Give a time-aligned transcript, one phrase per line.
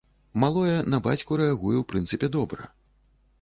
[0.43, 2.67] Малое на бацьку рэагуе ў прынцыпе добра.